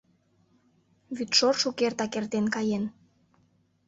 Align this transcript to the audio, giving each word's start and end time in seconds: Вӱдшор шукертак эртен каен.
Вӱдшор 1.15 1.55
шукертак 1.61 2.13
эртен 2.19 2.45
каен. 2.55 2.83